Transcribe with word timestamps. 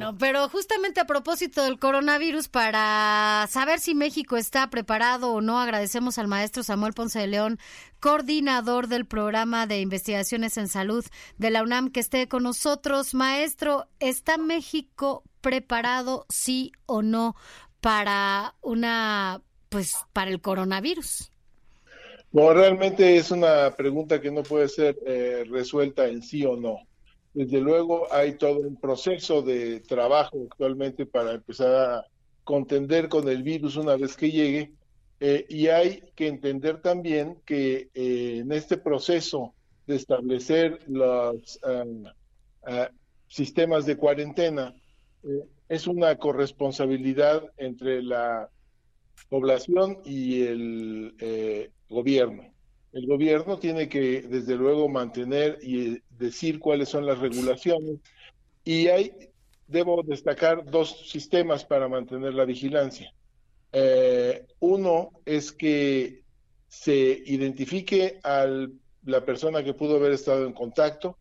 No, 0.00 0.16
pero 0.16 0.48
justamente 0.48 0.98
a 0.98 1.04
propósito 1.04 1.62
del 1.62 1.78
coronavirus, 1.78 2.48
para 2.48 3.46
saber 3.50 3.80
si 3.80 3.94
México 3.94 4.38
está 4.38 4.70
preparado 4.70 5.30
o 5.34 5.42
no, 5.42 5.60
agradecemos 5.60 6.16
al 6.16 6.26
maestro 6.26 6.62
Samuel 6.62 6.94
Ponce 6.94 7.18
de 7.18 7.26
León, 7.26 7.58
coordinador 8.00 8.88
del 8.88 9.04
programa 9.04 9.66
de 9.66 9.80
investigaciones 9.80 10.56
en 10.56 10.68
salud 10.68 11.04
de 11.36 11.50
la 11.50 11.62
UNAM, 11.62 11.90
que 11.90 12.00
esté 12.00 12.28
con 12.28 12.44
nosotros. 12.44 13.12
Maestro, 13.12 13.88
¿está 13.98 14.38
México 14.38 15.22
preparado, 15.42 16.24
sí 16.30 16.72
o 16.86 17.02
no, 17.02 17.36
para 17.82 18.54
una, 18.62 19.42
pues, 19.68 19.92
para 20.14 20.30
el 20.30 20.40
coronavirus? 20.40 21.30
Bueno, 22.32 22.54
realmente 22.54 23.18
es 23.18 23.30
una 23.30 23.76
pregunta 23.76 24.18
que 24.18 24.30
no 24.30 24.44
puede 24.44 24.70
ser 24.70 24.96
eh, 25.04 25.44
resuelta 25.50 26.06
en 26.06 26.22
sí 26.22 26.46
o 26.46 26.56
no. 26.56 26.78
Desde 27.32 27.60
luego 27.60 28.12
hay 28.12 28.34
todo 28.34 28.58
un 28.60 28.76
proceso 28.76 29.42
de 29.42 29.80
trabajo 29.80 30.36
actualmente 30.50 31.06
para 31.06 31.32
empezar 31.32 31.74
a 31.74 32.06
contender 32.42 33.08
con 33.08 33.28
el 33.28 33.42
virus 33.42 33.76
una 33.76 33.96
vez 33.96 34.16
que 34.16 34.30
llegue 34.30 34.72
eh, 35.20 35.44
y 35.48 35.68
hay 35.68 36.02
que 36.16 36.26
entender 36.26 36.80
también 36.80 37.36
que 37.44 37.90
eh, 37.94 38.38
en 38.38 38.50
este 38.52 38.78
proceso 38.78 39.54
de 39.86 39.96
establecer 39.96 40.80
los 40.88 41.60
sistemas 43.28 43.86
de 43.86 43.96
cuarentena 43.96 44.74
eh, 45.22 45.44
es 45.68 45.86
una 45.86 46.16
corresponsabilidad 46.16 47.44
entre 47.58 48.02
la 48.02 48.48
población 49.28 49.98
y 50.04 50.42
el 50.42 51.70
gobierno. 51.88 52.50
El 52.92 53.06
gobierno 53.06 53.58
tiene 53.58 53.88
que, 53.88 54.22
desde 54.22 54.56
luego, 54.56 54.88
mantener 54.88 55.58
y 55.62 56.00
decir 56.20 56.60
cuáles 56.60 56.88
son 56.88 57.06
las 57.06 57.18
regulaciones. 57.18 57.98
Y 58.64 58.86
hay, 58.88 59.12
debo 59.66 60.02
destacar 60.02 60.64
dos 60.64 61.08
sistemas 61.10 61.64
para 61.64 61.88
mantener 61.88 62.34
la 62.34 62.44
vigilancia. 62.44 63.12
Eh, 63.72 64.46
uno 64.60 65.10
es 65.24 65.50
que 65.50 66.22
se 66.68 67.22
identifique 67.26 68.20
a 68.22 68.46
la 69.04 69.24
persona 69.24 69.64
que 69.64 69.74
pudo 69.74 69.96
haber 69.96 70.12
estado 70.12 70.46
en 70.46 70.52
contacto, 70.52 71.16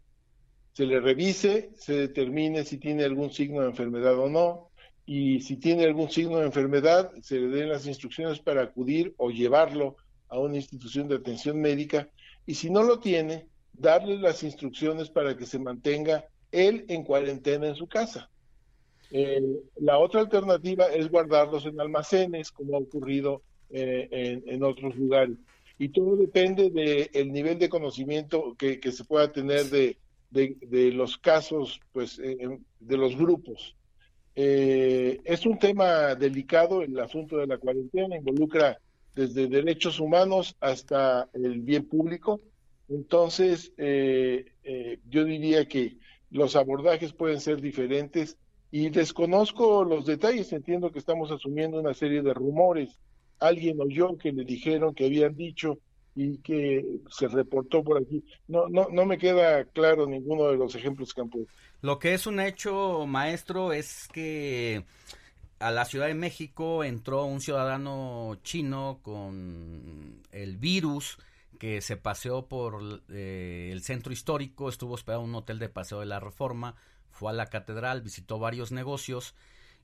se 0.73 0.86
le 0.86 1.00
revise, 1.00 1.72
se 1.78 1.94
determine 1.94 2.63
si 2.66 2.78
tiene 2.78 3.03
algún 3.03 3.31
signo 3.31 3.61
de 3.61 3.69
enfermedad 3.69 4.17
o 4.19 4.30
no, 4.30 4.69
y 5.06 5.41
si 5.41 5.58
tiene 5.58 5.86
algún 5.86 6.09
signo 6.11 6.38
de 6.38 6.45
enfermedad, 6.45 7.11
se 7.23 7.39
le 7.39 7.47
den 7.47 7.69
las 7.69 7.88
instrucciones 7.88 8.39
para 8.39 8.61
acudir 8.61 9.13
o 9.17 9.31
llevarlo 9.31 9.97
a 10.28 10.38
una 10.38 10.58
institución 10.58 11.08
de 11.08 11.16
atención 11.16 11.59
médica, 11.59 12.09
y 12.45 12.53
si 12.53 12.69
no 12.69 12.84
lo 12.84 13.00
tiene, 13.00 13.47
darle 13.80 14.17
las 14.17 14.44
instrucciones 14.44 15.09
para 15.09 15.35
que 15.35 15.45
se 15.45 15.58
mantenga 15.58 16.25
él 16.52 16.85
en 16.89 17.03
cuarentena 17.03 17.67
en 17.67 17.75
su 17.75 17.88
casa. 17.88 18.30
Eh, 19.11 19.41
la 19.77 19.97
otra 19.97 20.22
alternativa 20.22 20.85
es 20.85 21.09
guardarlos 21.09 21.66
en 21.66 21.80
almacenes, 21.80 22.52
como 22.52 22.75
ha 22.75 22.80
ocurrido 22.80 23.41
eh, 23.69 24.41
en, 24.45 24.63
otros 24.63 24.95
lugares. 24.95 25.38
Y 25.78 25.90
todo 25.90 26.16
depende 26.16 26.69
del 26.69 27.31
nivel 27.31 27.57
de 27.57 27.69
conocimiento 27.69 28.56
que 28.57 28.91
se 28.91 29.06
pueda 29.06 29.31
tener 29.31 29.66
de, 29.69 29.97
los 30.91 31.17
casos, 31.17 31.79
pues, 31.94 32.19
eh, 32.19 32.59
de 32.79 32.97
los 32.97 33.16
grupos. 33.16 33.75
Es 34.35 35.46
un 35.46 35.57
tema 35.57 36.16
delicado 36.16 36.81
el 36.81 36.97
asunto 37.00 37.38
de 37.38 37.47
la 37.47 37.57
cuarentena, 37.57 38.16
involucra 38.16 38.78
desde 39.16 39.47
derechos 39.47 40.00
humanos 40.00 40.56
hasta 40.59 41.28
el 41.34 41.59
bien 41.61 41.85
público. 41.85 42.41
Entonces, 42.89 43.72
eh, 43.77 44.45
yo 45.09 45.23
diría 45.23 45.67
que 45.67 45.97
los 46.31 46.55
abordajes 46.55 47.13
pueden 47.13 47.39
ser 47.39 47.61
diferentes 47.61 48.38
y 48.72 48.89
desconozco 48.89 49.83
los 49.83 50.05
detalles, 50.05 50.53
entiendo 50.53 50.91
que 50.91 50.99
estamos 50.99 51.31
asumiendo 51.31 51.79
una 51.79 51.94
serie 51.94 52.22
de 52.22 52.33
rumores. 52.33 52.99
Alguien 53.39 53.79
oyó 53.81 54.17
que 54.17 54.31
le 54.31 54.44
dijeron 54.44 54.94
que 54.94 55.05
habían 55.05 55.35
dicho 55.35 55.79
y 56.16 56.38
que 56.39 56.85
se 57.09 57.28
reportó 57.28 57.83
por 57.83 58.01
aquí. 58.01 58.23
No, 58.47 58.67
no, 58.67 58.88
no 58.91 59.05
me 59.05 59.17
queda 59.17 59.63
claro 59.66 60.05
ninguno 60.05 60.49
de 60.51 60.57
los 60.57 60.75
ejemplos 60.75 61.13
que 61.13 61.22
han 61.22 61.29
puesto. 61.29 61.51
Lo 61.81 61.97
que 61.97 62.13
es 62.13 62.28
un 62.28 62.39
hecho, 62.39 63.05
maestro, 63.07 63.72
es 63.72 64.07
que 64.09 64.83
a 65.59 65.72
la 65.72 65.85
Ciudad 65.85 66.07
de 66.07 66.16
México 66.16 66.83
entró 66.83 67.25
un 67.25 67.41
ciudadano 67.41 68.38
chino 68.44 68.99
con 69.01 70.22
el 70.31 70.57
virus 70.57 71.17
que 71.59 71.81
se 71.81 71.97
paseó 71.97 72.47
por 72.47 73.03
eh, 73.09 73.70
el 73.72 73.84
centro 73.84 74.12
histórico, 74.14 74.70
estuvo 74.70 74.94
hospedado 74.94 75.24
en 75.24 75.30
un 75.30 75.36
hotel 75.36 75.59
de 75.59 75.70
paseo 75.70 76.00
de 76.00 76.06
la 76.06 76.20
Reforma, 76.20 76.75
fue 77.12 77.30
a 77.30 77.34
la 77.34 77.47
catedral, 77.47 78.02
visitó 78.02 78.40
varios 78.40 78.72
negocios 78.72 79.36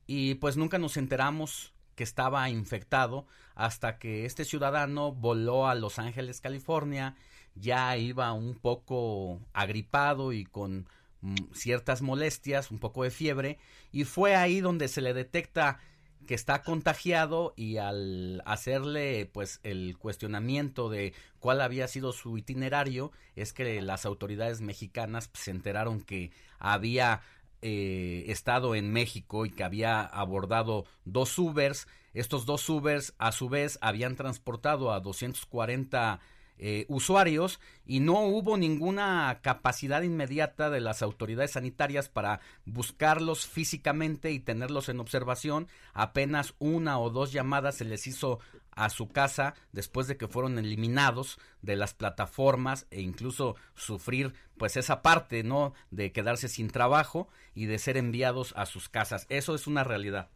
y 0.06 0.36
pues 0.36 0.56
nunca 0.56 0.78
nos 0.78 0.96
enteramos 0.96 1.74
que 1.94 2.02
estaba 2.02 2.48
infectado 2.48 3.26
hasta 3.54 3.98
que 3.98 4.24
este 4.24 4.44
ciudadano 4.44 5.12
voló 5.12 5.68
a 5.68 5.74
Los 5.74 5.98
Ángeles, 5.98 6.40
California, 6.40 7.14
ya 7.54 7.96
iba 7.96 8.32
un 8.32 8.54
poco 8.54 9.40
agripado 9.52 10.32
y 10.32 10.44
con 10.44 10.88
mm, 11.20 11.34
ciertas 11.52 12.00
molestias, 12.00 12.70
un 12.70 12.78
poco 12.78 13.02
de 13.02 13.10
fiebre, 13.10 13.58
y 13.92 14.04
fue 14.04 14.34
ahí 14.34 14.60
donde 14.60 14.88
se 14.88 15.02
le 15.02 15.12
detecta 15.12 15.78
que 16.26 16.34
está 16.34 16.62
contagiado 16.62 17.54
y 17.56 17.78
al 17.78 18.42
hacerle 18.44 19.30
pues 19.32 19.60
el 19.62 19.96
cuestionamiento 19.98 20.90
de 20.90 21.14
cuál 21.38 21.60
había 21.60 21.88
sido 21.88 22.12
su 22.12 22.36
itinerario 22.36 23.12
es 23.36 23.52
que 23.52 23.80
las 23.80 24.04
autoridades 24.04 24.60
mexicanas 24.60 25.28
pues, 25.28 25.44
se 25.44 25.50
enteraron 25.52 26.00
que 26.00 26.30
había 26.58 27.22
eh, 27.62 28.24
estado 28.28 28.74
en 28.74 28.92
México 28.92 29.46
y 29.46 29.50
que 29.50 29.64
había 29.64 30.02
abordado 30.02 30.84
dos 31.04 31.38
Ubers. 31.38 31.88
Estos 32.12 32.46
dos 32.46 32.68
Ubers 32.68 33.14
a 33.18 33.32
su 33.32 33.48
vez 33.48 33.78
habían 33.80 34.16
transportado 34.16 34.92
a 34.92 35.00
240 35.00 36.20
eh, 36.58 36.86
usuarios 36.88 37.60
y 37.84 38.00
no 38.00 38.22
hubo 38.22 38.56
ninguna 38.56 39.40
capacidad 39.42 40.02
inmediata 40.02 40.70
de 40.70 40.80
las 40.80 41.02
autoridades 41.02 41.52
sanitarias 41.52 42.08
para 42.08 42.40
buscarlos 42.64 43.46
físicamente 43.46 44.32
y 44.32 44.40
tenerlos 44.40 44.88
en 44.88 45.00
observación. 45.00 45.68
Apenas 45.92 46.54
una 46.58 46.98
o 46.98 47.10
dos 47.10 47.32
llamadas 47.32 47.76
se 47.76 47.84
les 47.84 48.06
hizo 48.06 48.40
a 48.72 48.90
su 48.90 49.08
casa 49.08 49.54
después 49.72 50.06
de 50.06 50.16
que 50.16 50.28
fueron 50.28 50.58
eliminados 50.58 51.38
de 51.62 51.76
las 51.76 51.94
plataformas 51.94 52.86
e 52.90 53.00
incluso 53.00 53.56
sufrir 53.74 54.34
pues 54.56 54.76
esa 54.76 55.02
parte, 55.02 55.42
¿no? 55.42 55.74
De 55.90 56.12
quedarse 56.12 56.48
sin 56.48 56.68
trabajo 56.68 57.28
y 57.54 57.66
de 57.66 57.78
ser 57.78 57.96
enviados 57.96 58.54
a 58.56 58.66
sus 58.66 58.88
casas. 58.88 59.26
Eso 59.28 59.54
es 59.54 59.66
una 59.66 59.84
realidad. 59.84 60.28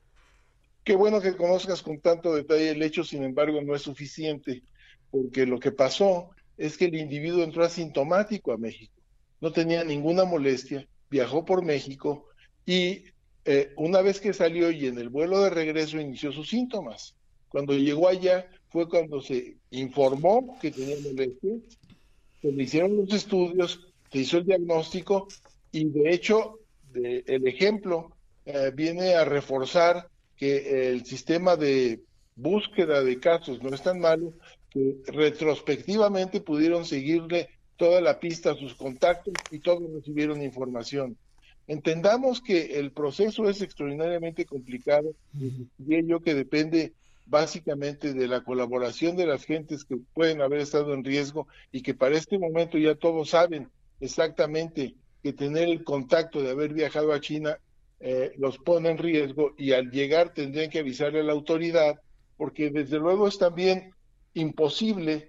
Qué 0.84 0.96
bueno 0.96 1.20
que 1.20 1.36
conozcas 1.36 1.82
con 1.82 2.00
tanto 2.00 2.34
detalle 2.34 2.70
el 2.70 2.82
hecho, 2.82 3.04
sin 3.04 3.22
embargo, 3.22 3.60
no 3.62 3.74
es 3.74 3.82
suficiente 3.82 4.62
porque 5.10 5.46
lo 5.46 5.58
que 5.58 5.72
pasó 5.72 6.30
es 6.56 6.76
que 6.76 6.86
el 6.86 6.94
individuo 6.94 7.42
entró 7.42 7.64
asintomático 7.64 8.52
a 8.52 8.58
México, 8.58 8.92
no 9.40 9.52
tenía 9.52 9.84
ninguna 9.84 10.24
molestia, 10.24 10.86
viajó 11.10 11.44
por 11.44 11.64
México 11.64 12.28
y 12.66 13.04
eh, 13.44 13.72
una 13.76 14.02
vez 14.02 14.20
que 14.20 14.32
salió 14.32 14.70
y 14.70 14.86
en 14.86 14.98
el 14.98 15.08
vuelo 15.08 15.40
de 15.40 15.50
regreso 15.50 15.98
inició 15.98 16.30
sus 16.32 16.50
síntomas. 16.50 17.14
Cuando 17.48 17.74
llegó 17.74 18.08
allá 18.08 18.48
fue 18.68 18.88
cuando 18.88 19.20
se 19.20 19.56
informó 19.70 20.58
que 20.60 20.70
tenía 20.70 20.96
molestia, 21.02 21.54
se 22.40 22.52
le 22.52 22.62
hicieron 22.62 22.96
los 22.96 23.12
estudios, 23.12 23.80
se 24.12 24.18
hizo 24.18 24.38
el 24.38 24.46
diagnóstico 24.46 25.26
y 25.72 25.84
de 25.84 26.10
hecho 26.10 26.58
el 26.94 27.46
ejemplo 27.46 28.16
eh, 28.44 28.72
viene 28.74 29.14
a 29.14 29.24
reforzar 29.24 30.08
que 30.36 30.90
el 30.90 31.04
sistema 31.04 31.56
de 31.56 32.00
búsqueda 32.34 33.02
de 33.02 33.20
casos 33.20 33.62
no 33.62 33.74
es 33.74 33.82
tan 33.82 34.00
malo 34.00 34.32
que 34.70 34.96
retrospectivamente 35.06 36.40
pudieron 36.40 36.84
seguirle 36.84 37.48
toda 37.76 38.00
la 38.00 38.20
pista 38.20 38.52
a 38.52 38.56
sus 38.56 38.74
contactos 38.74 39.34
y 39.50 39.58
todos 39.58 39.90
recibieron 39.92 40.42
información. 40.42 41.16
Entendamos 41.66 42.40
que 42.40 42.78
el 42.78 42.92
proceso 42.92 43.48
es 43.48 43.62
extraordinariamente 43.62 44.44
complicado 44.44 45.12
y 45.38 45.94
ello 45.94 46.20
que 46.20 46.34
depende 46.34 46.92
básicamente 47.26 48.12
de 48.12 48.26
la 48.26 48.42
colaboración 48.42 49.16
de 49.16 49.26
las 49.26 49.44
gentes 49.44 49.84
que 49.84 49.96
pueden 50.14 50.40
haber 50.40 50.60
estado 50.60 50.92
en 50.94 51.04
riesgo 51.04 51.46
y 51.70 51.82
que 51.82 51.94
para 51.94 52.16
este 52.16 52.38
momento 52.38 52.76
ya 52.76 52.96
todos 52.96 53.30
saben 53.30 53.68
exactamente 54.00 54.94
que 55.22 55.32
tener 55.32 55.68
el 55.68 55.84
contacto 55.84 56.42
de 56.42 56.50
haber 56.50 56.72
viajado 56.72 57.12
a 57.12 57.20
China 57.20 57.58
eh, 58.00 58.32
los 58.38 58.58
pone 58.58 58.90
en 58.90 58.98
riesgo 58.98 59.54
y 59.58 59.72
al 59.72 59.90
llegar 59.90 60.32
tendrían 60.32 60.70
que 60.70 60.78
avisarle 60.78 61.20
a 61.20 61.24
la 61.24 61.32
autoridad, 61.32 62.00
porque 62.36 62.70
desde 62.70 62.98
luego 62.98 63.28
es 63.28 63.38
también 63.38 63.92
imposible 64.34 65.28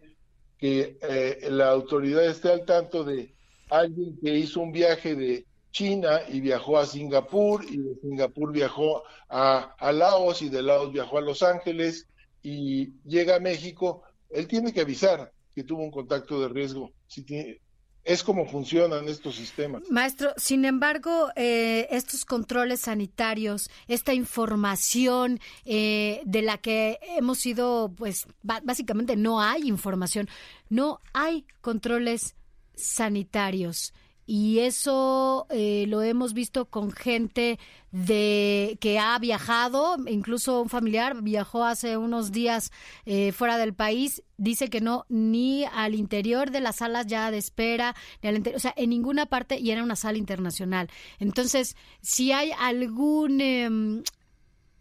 que 0.57 0.97
eh, 1.01 1.47
la 1.49 1.69
autoridad 1.69 2.25
esté 2.25 2.51
al 2.51 2.65
tanto 2.65 3.03
de 3.03 3.33
alguien 3.69 4.17
que 4.21 4.37
hizo 4.37 4.61
un 4.61 4.71
viaje 4.71 5.15
de 5.15 5.45
China 5.71 6.21
y 6.27 6.41
viajó 6.41 6.77
a 6.77 6.85
Singapur 6.85 7.63
y 7.63 7.77
de 7.77 7.95
Singapur 8.01 8.51
viajó 8.51 9.03
a, 9.29 9.75
a 9.79 9.91
Laos 9.91 10.41
y 10.41 10.49
de 10.49 10.61
Laos 10.61 10.91
viajó 10.91 11.17
a 11.17 11.21
Los 11.21 11.41
Ángeles 11.41 12.07
y 12.43 12.93
llega 13.03 13.37
a 13.37 13.39
México, 13.39 14.03
él 14.29 14.47
tiene 14.47 14.73
que 14.73 14.81
avisar 14.81 15.31
que 15.53 15.63
tuvo 15.63 15.83
un 15.83 15.91
contacto 15.91 16.41
de 16.41 16.49
riesgo. 16.49 16.91
Si 17.07 17.23
tiene, 17.23 17.59
es 18.03 18.23
como 18.23 18.45
funcionan 18.45 19.07
estos 19.07 19.35
sistemas. 19.35 19.83
Maestro, 19.89 20.33
sin 20.37 20.65
embargo, 20.65 21.29
eh, 21.35 21.87
estos 21.91 22.25
controles 22.25 22.81
sanitarios, 22.81 23.69
esta 23.87 24.13
información 24.13 25.39
eh, 25.65 26.21
de 26.25 26.41
la 26.41 26.57
que 26.57 26.99
hemos 27.17 27.39
sido, 27.39 27.91
pues 27.95 28.27
básicamente 28.41 29.15
no 29.15 29.41
hay 29.41 29.67
información, 29.67 30.27
no 30.69 30.99
hay 31.13 31.45
controles 31.61 32.35
sanitarios 32.75 33.93
y 34.33 34.59
eso 34.59 35.45
eh, 35.49 35.83
lo 35.89 36.01
hemos 36.03 36.33
visto 36.33 36.69
con 36.69 36.93
gente 36.93 37.59
de 37.91 38.77
que 38.79 38.97
ha 38.97 39.19
viajado, 39.19 39.97
incluso 40.07 40.61
un 40.61 40.69
familiar 40.69 41.21
viajó 41.21 41.65
hace 41.65 41.97
unos 41.97 42.31
días 42.31 42.71
eh, 43.05 43.33
fuera 43.33 43.57
del 43.57 43.73
país, 43.73 44.23
dice 44.37 44.69
que 44.69 44.79
no 44.79 45.05
ni 45.09 45.65
al 45.65 45.95
interior 45.95 46.49
de 46.49 46.61
las 46.61 46.77
salas 46.77 47.07
ya 47.07 47.29
de 47.29 47.39
espera, 47.39 47.93
ni 48.23 48.29
al 48.29 48.41
o 48.55 48.59
sea, 48.59 48.73
en 48.77 48.91
ninguna 48.91 49.25
parte 49.25 49.59
y 49.59 49.69
era 49.69 49.83
una 49.83 49.97
sala 49.97 50.17
internacional. 50.17 50.89
Entonces, 51.19 51.75
si 51.99 52.31
hay 52.31 52.53
algún 52.57 53.41
em, 53.41 54.01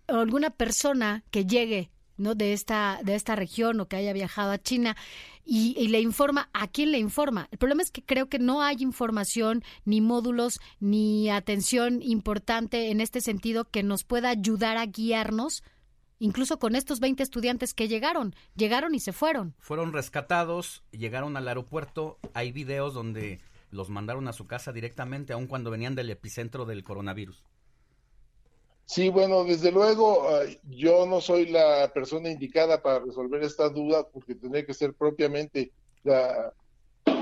alguna 0.07 0.51
persona 0.51 1.25
que 1.33 1.45
llegue 1.45 1.91
¿no? 2.21 2.35
de 2.35 2.53
esta 2.53 3.01
de 3.03 3.15
esta 3.15 3.35
región 3.35 3.81
o 3.81 3.89
que 3.89 3.97
haya 3.97 4.13
viajado 4.13 4.53
a 4.53 4.59
China 4.59 4.97
y, 5.45 5.89
le 5.89 6.01
informa 6.01 6.49
a 6.53 6.69
quién 6.69 6.93
le 6.93 6.99
informa. 6.99 7.49
El 7.51 7.59
problema 7.59 7.83
es 7.83 7.91
que 7.91 8.05
creo 8.05 8.29
que 8.29 8.39
no 8.39 8.63
hay 8.63 8.77
información, 8.81 9.65
ni 9.85 10.01
módulos, 10.01 10.61
ni 10.79 11.29
atención 11.29 12.03
importante 12.03 12.91
en 12.91 13.01
este 13.01 13.21
sentido 13.21 13.65
que 13.65 13.83
nos 13.83 14.05
pueda 14.05 14.29
ayudar 14.29 14.77
a 14.77 14.87
guiarnos 14.87 15.65
incluso 16.21 16.59
con 16.59 16.77
estos 16.77 17.01
20 17.01 17.23
estudiantes 17.23 17.75
que 17.75 17.89
llegaron, 17.89 18.35
llegaron 18.55 18.95
y 18.95 19.01
se 19.01 19.13
fueron. 19.13 19.55
Fueron 19.59 19.93
rescatados, 19.93 20.85
llegaron 20.93 21.37
al 21.37 21.49
aeropuerto, 21.49 22.19
hay 22.35 22.53
videos 22.53 22.95
donde 22.95 23.41
los 23.71 23.89
mandaron 23.89 24.29
a 24.29 24.33
su 24.33 24.47
casa 24.47 24.73
directamente, 24.73 25.33
aun 25.33 25.47
cuando 25.47 25.71
venían 25.71 25.95
del 25.95 26.11
epicentro 26.11 26.67
del 26.67 26.85
coronavirus. 26.85 27.43
Sí, 28.91 29.09
bueno, 29.09 29.45
desde 29.45 29.71
luego 29.71 30.27
yo 30.69 31.07
no 31.07 31.21
soy 31.21 31.47
la 31.47 31.93
persona 31.95 32.29
indicada 32.29 32.83
para 32.83 32.99
resolver 32.99 33.41
esta 33.45 33.69
duda 33.69 34.05
porque 34.13 34.35
tendría 34.35 34.67
que 34.67 34.75
ser 34.75 34.95
propiamente 34.95 35.71
las 36.03 36.53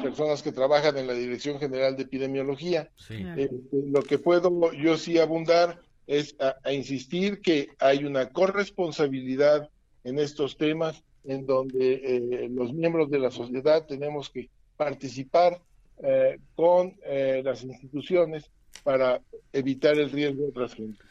personas 0.02 0.42
que 0.42 0.50
trabajan 0.50 0.96
en 0.96 1.06
la 1.06 1.12
Dirección 1.12 1.58
General 1.58 1.94
de 1.94 2.04
Epidemiología. 2.04 2.88
Este, 3.10 3.58
lo 3.70 4.02
que 4.02 4.18
puedo 4.18 4.72
yo 4.72 4.96
sí 4.96 5.18
abundar 5.18 5.78
es 6.06 6.36
a, 6.40 6.72
insistir 6.72 7.42
que 7.42 7.68
hay 7.78 8.06
una 8.06 8.30
corresponsabilidad 8.30 9.68
en 10.04 10.18
estos 10.20 10.56
temas 10.56 11.04
en 11.24 11.44
donde 11.44 12.00
eh, 12.02 12.48
los 12.50 12.72
miembros 12.72 13.10
de 13.10 13.18
la 13.18 13.30
sociedad 13.30 13.84
tenemos 13.84 14.30
que 14.30 14.48
participar 14.78 15.60
eh, 16.02 16.38
con 16.54 16.96
eh, 17.04 17.42
las 17.44 17.62
instituciones 17.62 18.50
para 18.84 19.20
evitar 19.52 19.98
el 19.98 20.10
riesgo 20.10 20.44
de 20.44 20.48
otras 20.48 20.72
gentes. 20.72 21.07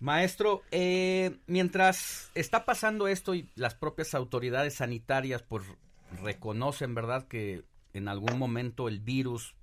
Maestro, 0.00 0.62
eh, 0.70 1.38
mientras 1.46 2.30
está 2.34 2.64
pasando 2.64 3.08
esto 3.08 3.34
y 3.34 3.48
las 3.54 3.74
propias 3.74 4.14
autoridades 4.14 4.74
sanitarias 4.74 5.42
pues 5.42 5.64
reconocen, 6.22 6.94
¿verdad?, 6.94 7.26
que 7.26 7.64
en 7.92 8.08
algún 8.08 8.38
momento 8.38 8.88
el 8.88 9.00
virus 9.00 9.54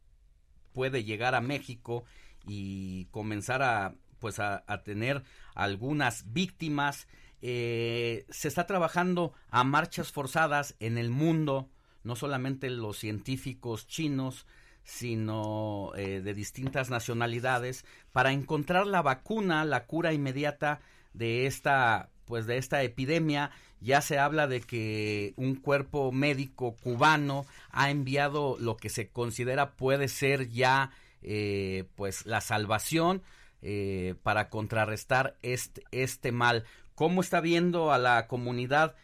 puede 0.74 1.04
llegar 1.04 1.36
a 1.36 1.42
México 1.42 2.06
y 2.48 3.06
comenzar 3.12 3.62
a 3.62 3.96
pues 4.22 4.40
a, 4.40 4.64
tener 4.86 5.24
algunas 5.56 6.32
víctimas. 6.32 7.08
Eh, 7.42 8.26
se 8.30 8.48
está 8.48 8.68
trabajando 8.68 9.34
a 9.50 9.64
marchas 9.64 10.12
forzadas 10.12 10.76
en 10.80 11.00
el 11.00 11.10
mundo, 11.10 11.70
no 12.04 12.16
solamente 12.16 12.70
los 12.70 13.00
científicos 13.00 13.88
chinos, 13.88 14.46
sino 14.84 15.92
eh, 15.96 16.22
de 16.22 16.34
distintas 16.34 16.90
nacionalidades, 16.90 17.86
para 18.12 18.32
encontrar 18.32 18.88
la 18.88 19.02
vacuna, 19.02 19.66
la 19.66 19.86
cura 19.86 20.14
inmediata 20.14 20.82
de 21.14 21.46
esta 21.46 22.10
pues 22.26 22.46
de 22.46 22.58
esta 22.58 22.82
epidemia 22.82 23.52
ya 23.82 24.00
se 24.00 24.18
habla 24.18 24.48
de 24.48 24.62
que 24.62 25.34
un 25.36 25.56
cuerpo 25.56 26.14
médico 26.14 26.78
cubano 26.78 27.46
ha 27.72 27.90
enviado 27.90 28.56
lo 28.58 28.78
que 28.78 28.90
se 28.90 29.10
considera 29.10 29.74
puede 29.74 30.08
ser 30.08 30.48
ya 30.48 30.92
eh, 31.24 31.86
pues 31.96 32.26
la 32.26 32.40
salvación 32.40 33.22
eh, 33.62 34.16
para 34.24 34.50
contrarrestar 34.50 35.36
este, 35.42 35.84
este 35.92 36.32
mal. 36.32 36.64
¿Cómo 36.96 37.20
está 37.20 37.42
viendo 37.42 37.92
a 37.92 37.98
la 37.98 38.28
comunidad 38.28 38.96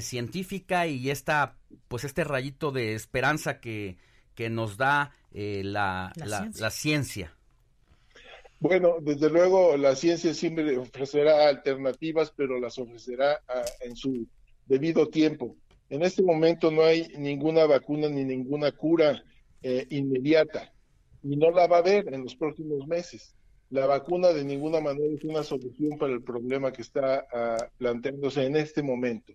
científica 0.00 0.86
y 0.86 1.08
esta 1.08 1.56
pues 1.88 2.04
este 2.04 2.22
rayito 2.22 2.70
de 2.70 2.94
esperanza 2.94 3.60
que, 3.60 3.96
que 4.34 4.50
nos 4.50 4.76
da 4.76 5.12
eh, 5.32 5.62
la, 5.64 6.12
la, 6.16 6.70
ciencia. 6.70 7.36
Bueno, 8.58 8.96
desde 9.00 9.30
luego 9.30 9.76
la 9.76 9.94
ciencia 9.94 10.34
siempre 10.34 10.76
ofrecerá 10.76 11.48
alternativas, 11.48 12.32
pero 12.36 12.58
las 12.58 12.78
ofrecerá 12.78 13.40
ah, 13.48 13.64
en 13.80 13.96
su 13.96 14.26
debido 14.66 15.08
tiempo. 15.08 15.56
En 15.88 16.02
este 16.02 16.22
momento 16.22 16.70
no 16.70 16.82
hay 16.82 17.08
ninguna 17.16 17.66
vacuna 17.66 18.08
ni 18.08 18.24
ninguna 18.24 18.72
cura 18.72 19.22
eh, 19.62 19.86
inmediata 19.90 20.72
y 21.22 21.36
no 21.36 21.50
la 21.50 21.66
va 21.66 21.76
a 21.76 21.80
haber 21.80 22.12
en 22.12 22.22
los 22.22 22.34
próximos 22.34 22.86
meses. 22.86 23.34
La 23.70 23.86
vacuna 23.86 24.28
de 24.28 24.44
ninguna 24.44 24.80
manera 24.80 25.14
es 25.14 25.22
una 25.24 25.42
solución 25.42 25.96
para 25.98 26.12
el 26.12 26.22
problema 26.22 26.72
que 26.72 26.82
está 26.82 27.26
ah, 27.32 27.68
planteándose 27.78 28.44
en 28.44 28.56
este 28.56 28.82
momento. 28.82 29.32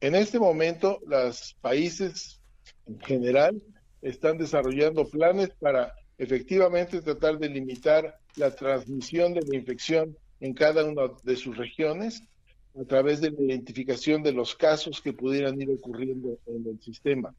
En 0.00 0.14
este 0.14 0.38
momento, 0.38 1.00
los 1.06 1.56
países 1.60 2.40
en 2.86 3.00
general 3.00 3.62
están 4.04 4.38
desarrollando 4.38 5.08
planes 5.08 5.50
para 5.58 5.94
efectivamente 6.18 7.00
tratar 7.00 7.38
de 7.38 7.48
limitar 7.48 8.18
la 8.36 8.54
transmisión 8.54 9.34
de 9.34 9.40
la 9.42 9.56
infección 9.56 10.16
en 10.40 10.54
cada 10.54 10.84
una 10.84 11.04
de 11.22 11.36
sus 11.36 11.56
regiones 11.56 12.22
a 12.78 12.84
través 12.84 13.20
de 13.20 13.30
la 13.30 13.40
identificación 13.40 14.22
de 14.22 14.32
los 14.32 14.54
casos 14.54 15.00
que 15.00 15.12
pudieran 15.12 15.60
ir 15.60 15.70
ocurriendo 15.70 16.38
en 16.46 16.66
el 16.66 16.80
sistema. 16.80 17.34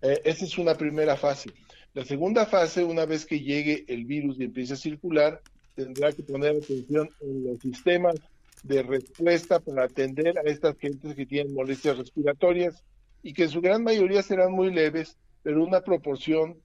Eh, 0.00 0.20
esa 0.24 0.44
es 0.44 0.56
una 0.58 0.74
primera 0.74 1.16
fase. 1.16 1.50
La 1.92 2.04
segunda 2.04 2.46
fase, 2.46 2.82
una 2.82 3.04
vez 3.04 3.26
que 3.26 3.40
llegue 3.40 3.84
el 3.88 4.04
virus 4.06 4.38
y 4.38 4.44
empiece 4.44 4.74
a 4.74 4.76
circular, 4.76 5.42
tendrá 5.74 6.12
que 6.12 6.22
poner 6.22 6.56
atención 6.56 7.10
en 7.20 7.44
los 7.44 7.60
sistemas 7.60 8.14
de 8.62 8.82
respuesta 8.82 9.60
para 9.60 9.84
atender 9.84 10.38
a 10.38 10.42
estas 10.42 10.78
gentes 10.78 11.14
que 11.14 11.26
tienen 11.26 11.52
molestias 11.52 11.98
respiratorias 11.98 12.82
y 13.22 13.34
que 13.34 13.44
en 13.44 13.50
su 13.50 13.60
gran 13.60 13.82
mayoría 13.82 14.22
serán 14.22 14.52
muy 14.52 14.72
leves 14.72 15.16
pero 15.42 15.64
una 15.64 15.80
proporción 15.80 16.56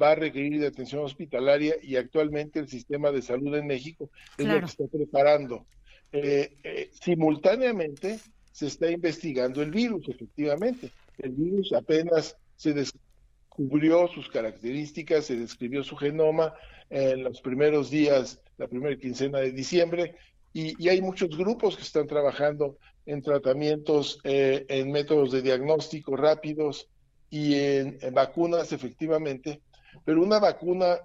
va 0.00 0.12
a 0.12 0.14
requerir 0.14 0.60
de 0.60 0.68
atención 0.68 1.04
hospitalaria 1.04 1.76
y 1.82 1.96
actualmente 1.96 2.58
el 2.58 2.68
sistema 2.68 3.10
de 3.10 3.22
salud 3.22 3.54
en 3.54 3.66
México 3.66 4.10
es 4.38 4.46
lo 4.46 4.58
que 4.60 4.66
está 4.66 4.86
preparando. 4.86 5.66
Eh, 6.12 6.56
eh, 6.62 6.90
simultáneamente 7.00 8.18
se 8.52 8.66
está 8.66 8.90
investigando 8.90 9.62
el 9.62 9.70
virus, 9.70 10.08
efectivamente. 10.08 10.90
El 11.18 11.32
virus 11.32 11.72
apenas 11.72 12.36
se 12.56 12.72
descubrió 12.72 14.08
sus 14.08 14.28
características, 14.28 15.26
se 15.26 15.36
describió 15.36 15.82
su 15.82 15.96
genoma 15.96 16.54
en 16.90 17.24
los 17.24 17.40
primeros 17.40 17.90
días, 17.90 18.42
la 18.58 18.68
primera 18.68 18.96
quincena 18.96 19.38
de 19.38 19.52
diciembre, 19.52 20.14
y, 20.54 20.88
hay 20.88 21.00
muchos 21.00 21.30
grupos 21.36 21.76
que 21.76 21.82
están 21.82 22.06
trabajando 22.06 22.76
en 23.06 23.22
tratamientos, 23.22 24.18
eh, 24.24 24.66
en 24.68 24.92
métodos 24.92 25.32
de 25.32 25.40
diagnóstico 25.40 26.14
rápidos, 26.14 26.88
y 27.32 27.54
en, 27.54 27.98
vacunas 28.12 28.72
efectivamente, 28.72 29.62
pero 30.04 30.22
una 30.22 30.38
vacuna 30.38 30.98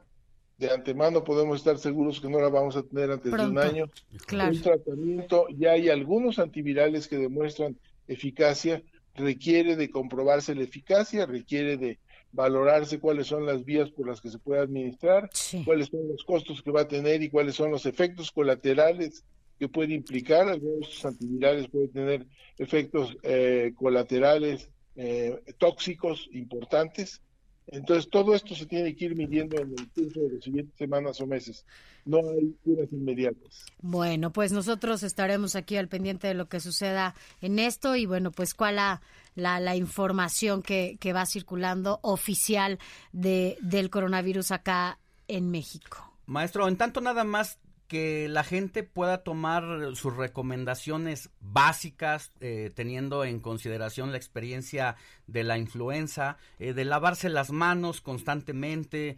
de 0.57 0.69
antemano 0.69 1.23
podemos 1.23 1.59
estar 1.59 1.77
seguros 1.77 2.19
que 2.19 2.27
no 2.27 2.41
la 2.41 2.49
vamos 2.49 2.75
a 2.75 2.83
tener 2.83 3.09
antes 3.11 3.31
de 3.31 3.45
un 3.45 3.57
año. 3.57 3.85
Un 4.33 4.61
tratamiento, 4.61 5.47
ya 5.57 5.71
hay 5.71 5.87
algunos 5.87 6.37
antivirales 6.37 7.07
que 7.07 7.17
demuestran 7.17 7.77
eficacia, 8.09 8.83
requiere 9.15 9.77
de 9.77 9.89
comprobarse 9.89 10.53
la 10.53 10.63
eficacia, 10.63 11.25
requiere 11.25 11.77
de 11.77 11.97
valorarse 12.33 12.99
cuáles 12.99 13.27
son 13.27 13.45
las 13.45 13.63
vías 13.63 13.89
por 13.91 14.09
las 14.09 14.19
que 14.19 14.29
se 14.29 14.37
puede 14.37 14.59
administrar, 14.59 15.29
cuáles 15.63 15.87
son 15.87 16.09
los 16.09 16.25
costos 16.25 16.61
que 16.61 16.71
va 16.71 16.81
a 16.81 16.87
tener 16.89 17.23
y 17.23 17.29
cuáles 17.29 17.55
son 17.55 17.71
los 17.71 17.85
efectos 17.85 18.33
colaterales 18.33 19.23
que 19.57 19.69
puede 19.69 19.93
implicar. 19.93 20.49
Algunos 20.49 21.05
antivirales 21.05 21.69
pueden 21.69 21.91
tener 21.93 22.25
efectos 22.57 23.15
eh, 23.23 23.71
colaterales 23.77 24.69
eh, 24.97 25.41
tóxicos 25.57 26.27
importantes 26.33 27.21
Entonces, 27.67 28.09
todo 28.09 28.33
esto 28.33 28.55
se 28.55 28.65
tiene 28.65 28.95
que 28.95 29.05
ir 29.05 29.15
midiendo 29.15 29.57
en 29.61 29.75
el 29.77 29.89
curso 29.89 30.21
de 30.21 30.35
las 30.35 30.43
siguientes 30.43 30.75
semanas 30.77 31.19
o 31.19 31.27
meses. 31.27 31.65
No 32.05 32.19
hay 32.19 32.55
curas 32.63 32.87
inmediatas. 32.93 33.65
Bueno, 33.81 34.31
pues 34.31 34.53
nosotros 34.53 35.03
estaremos 35.03 35.55
aquí 35.57 35.75
al 35.75 35.89
pendiente 35.89 36.27
de 36.27 36.33
lo 36.33 36.47
que 36.47 36.61
suceda 36.61 37.13
en 37.41 37.59
esto 37.59 37.97
y 37.97 38.05
bueno, 38.05 38.31
pues 38.31 38.53
cuál 38.53 38.77
la, 38.77 39.01
la, 39.35 39.59
la 39.59 39.75
información 39.75 40.61
que, 40.61 40.97
que 41.01 41.11
va 41.11 41.25
circulando 41.25 41.99
oficial 42.03 42.79
de, 43.11 43.57
del 43.61 43.89
coronavirus 43.89 44.51
acá 44.51 44.99
en 45.27 45.51
México. 45.51 46.13
Maestro, 46.25 46.69
en 46.69 46.77
tanto 46.77 47.01
nada 47.01 47.25
más 47.25 47.59
que 47.87 48.27
la 48.27 48.43
gente 48.43 48.83
pueda 48.83 49.23
tomar 49.23 49.95
sus 49.95 50.15
recomendaciones 50.15 51.29
básicas, 51.39 52.31
eh, 52.41 52.71
teniendo 52.75 53.23
en 53.23 53.39
consideración 53.39 54.11
la 54.11 54.17
experiencia 54.17 54.95
de 55.25 55.43
la 55.43 55.57
influenza, 55.57 56.37
eh, 56.59 56.73
de 56.73 56.85
lavarse 56.85 57.29
las 57.29 57.51
manos 57.51 58.01
constantemente, 58.01 59.17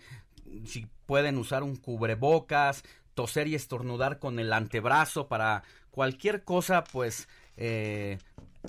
si 0.65 0.87
pueden 1.05 1.37
usar 1.37 1.63
un 1.63 1.75
cubrebocas, 1.75 2.83
toser 3.15 3.47
y 3.47 3.55
estornudar 3.55 4.19
con 4.19 4.39
el 4.39 4.53
antebrazo 4.53 5.27
para 5.27 5.63
cualquier 5.91 6.43
cosa, 6.43 6.83
pues 6.83 7.27
eh, 7.57 8.17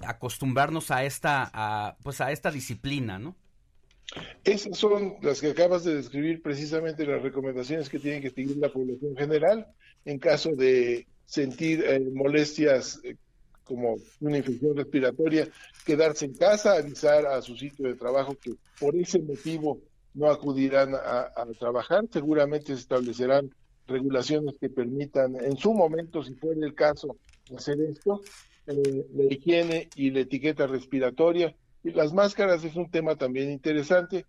acostumbrarnos 0.02 0.90
a 0.90 1.04
esta, 1.04 1.50
a, 1.52 1.96
pues 2.02 2.20
a 2.20 2.32
esta 2.32 2.50
disciplina, 2.50 3.18
¿no? 3.18 3.36
Esas 4.44 4.76
son 4.76 5.16
las 5.22 5.40
que 5.40 5.50
acabas 5.50 5.84
de 5.84 5.94
describir 5.94 6.42
precisamente 6.42 7.06
las 7.06 7.22
recomendaciones 7.22 7.88
que 7.88 7.98
tiene 7.98 8.20
que 8.20 8.30
seguir 8.30 8.56
la 8.56 8.72
población 8.72 9.16
general 9.16 9.66
en 10.04 10.18
caso 10.18 10.50
de 10.56 11.06
sentir 11.26 11.84
eh, 11.84 12.00
molestias 12.12 13.00
eh, 13.04 13.16
como 13.64 13.98
una 14.20 14.38
infección 14.38 14.76
respiratoria, 14.76 15.48
quedarse 15.86 16.24
en 16.24 16.34
casa, 16.34 16.76
avisar 16.76 17.24
a 17.26 17.40
su 17.40 17.56
sitio 17.56 17.86
de 17.86 17.94
trabajo 17.94 18.34
que 18.34 18.54
por 18.80 18.96
ese 18.96 19.20
motivo 19.20 19.80
no 20.14 20.28
acudirán 20.28 20.92
a, 20.94 21.46
trabajar. 21.56 22.04
Seguramente 22.12 22.74
se 22.74 22.80
establecerán 22.80 23.54
regulaciones 23.86 24.56
que 24.60 24.70
permitan, 24.70 25.36
en 25.36 25.56
su 25.56 25.72
momento, 25.72 26.24
si 26.24 26.34
fuera 26.34 26.66
el 26.66 26.74
caso, 26.74 27.16
hacer 27.56 27.80
esto. 27.80 28.20
Eh, 28.66 29.06
la 29.14 29.32
higiene 29.32 29.88
y 29.94 30.10
la 30.10 30.20
etiqueta 30.20 30.66
respiratoria. 30.66 31.54
Y 31.82 31.90
las 31.90 32.12
máscaras 32.12 32.64
es 32.64 32.76
un 32.76 32.90
tema 32.90 33.16
también 33.16 33.50
interesante. 33.50 34.26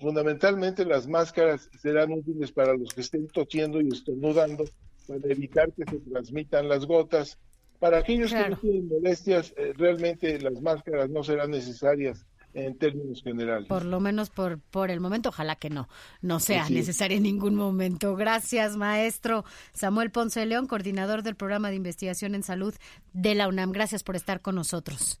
fundamentalmente 0.00 0.84
las 0.84 1.06
máscaras 1.06 1.70
serán 1.80 2.12
útiles 2.12 2.52
para 2.52 2.74
los 2.74 2.92
que 2.92 3.00
estén 3.00 3.28
tosiendo 3.28 3.80
y 3.80 3.88
estornudando 3.88 4.64
para 5.10 5.32
evitar 5.32 5.72
que 5.72 5.84
se 5.84 5.98
transmitan 5.98 6.68
las 6.68 6.86
gotas. 6.86 7.38
Para 7.78 7.98
aquellos 7.98 8.32
que 8.32 8.50
no 8.50 8.56
tienen 8.56 8.88
molestias, 8.88 9.54
eh, 9.56 9.72
realmente 9.76 10.38
las 10.40 10.60
máscaras 10.60 11.08
no 11.08 11.24
serán 11.24 11.50
necesarias 11.50 12.26
en 12.52 12.76
términos 12.76 13.22
generales. 13.22 13.68
Por 13.68 13.84
lo 13.84 14.00
menos 14.00 14.28
por, 14.28 14.58
por 14.58 14.90
el 14.90 15.00
momento, 15.00 15.30
ojalá 15.30 15.56
que 15.56 15.70
no, 15.70 15.88
no 16.20 16.40
sea 16.40 16.68
necesaria 16.68 17.16
en 17.16 17.22
ningún 17.22 17.54
momento. 17.54 18.16
Gracias, 18.16 18.76
maestro 18.76 19.44
Samuel 19.72 20.10
Ponce 20.10 20.44
León, 20.44 20.66
coordinador 20.66 21.22
del 21.22 21.36
programa 21.36 21.70
de 21.70 21.76
investigación 21.76 22.34
en 22.34 22.42
salud 22.42 22.74
de 23.12 23.34
la 23.34 23.48
UNAM. 23.48 23.72
Gracias 23.72 24.02
por 24.02 24.16
estar 24.16 24.42
con 24.42 24.56
nosotros. 24.56 25.20